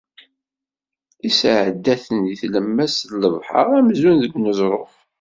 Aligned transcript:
Isɛedda-ten 1.27 2.17
di 2.25 2.35
tlemmast 2.41 2.99
n 3.11 3.13
lebḥer 3.23 3.67
amzun 3.79 4.17
deg 4.23 4.33
uneẓruf. 4.37 4.93